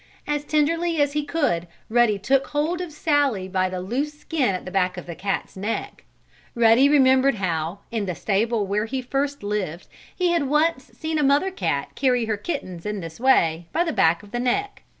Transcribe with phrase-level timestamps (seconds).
[0.25, 4.65] As tenderly as he could Ruddy took hold of Sallie by the loose skin at
[4.65, 6.05] the back of the cat's neck.
[6.55, 9.85] Ruddy remembered how, in the stable where he first lived,
[10.15, 13.93] he had once seen a mother cat carry her kittens in this way, by the
[13.93, 14.81] back of the neck.